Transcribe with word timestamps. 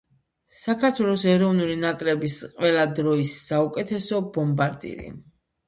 საქართველოს 0.61 1.25
ეროვნული 1.33 1.75
ნაკრების 1.83 2.39
ყველა 2.57 2.87
დროის 3.03 3.37
საუკეთესო 3.45 4.25
ბომბარდირი. 4.41 5.17